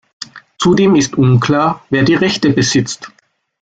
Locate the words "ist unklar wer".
0.95-2.01